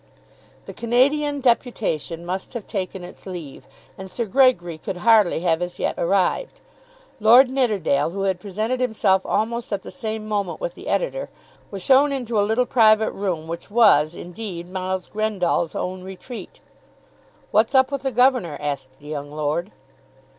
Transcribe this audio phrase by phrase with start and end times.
[0.65, 3.67] The Canadian Deputation must have taken its leave,
[3.99, 6.59] and Sir Gregory could hardly have as yet arrived.
[7.19, 11.29] Lord Nidderdale, who had presented himself almost at the same moment with the Editor,
[11.69, 16.59] was shown into a little private room, which was, indeed, Miles Grendall's own retreat.
[17.51, 19.71] "What's up with the Governor?" asked the young lord.